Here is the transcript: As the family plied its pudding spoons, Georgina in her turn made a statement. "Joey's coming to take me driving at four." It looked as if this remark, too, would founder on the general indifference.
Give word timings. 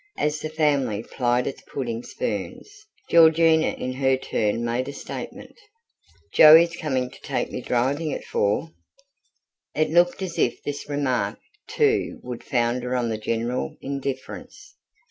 As 0.17 0.39
the 0.39 0.49
family 0.49 1.03
plied 1.03 1.45
its 1.45 1.61
pudding 1.71 2.01
spoons, 2.01 2.87
Georgina 3.11 3.67
in 3.67 3.93
her 3.93 4.17
turn 4.17 4.65
made 4.65 4.87
a 4.87 4.93
statement. 4.93 5.53
"Joey's 6.33 6.75
coming 6.75 7.11
to 7.11 7.21
take 7.21 7.51
me 7.51 7.61
driving 7.61 8.11
at 8.11 8.23
four." 8.23 8.71
It 9.75 9.91
looked 9.91 10.23
as 10.23 10.39
if 10.39 10.59
this 10.63 10.89
remark, 10.89 11.37
too, 11.67 12.19
would 12.23 12.43
founder 12.43 12.95
on 12.95 13.09
the 13.09 13.19
general 13.19 13.77
indifference. 13.79 14.73